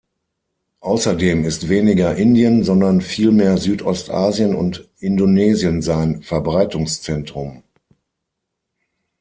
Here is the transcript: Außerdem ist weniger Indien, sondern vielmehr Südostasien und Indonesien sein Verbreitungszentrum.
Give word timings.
Außerdem 0.79 1.45
ist 1.45 1.69
weniger 1.69 2.15
Indien, 2.15 2.63
sondern 2.63 3.01
vielmehr 3.01 3.59
Südostasien 3.59 4.55
und 4.55 4.89
Indonesien 4.97 5.83
sein 5.83 6.23
Verbreitungszentrum. 6.23 7.61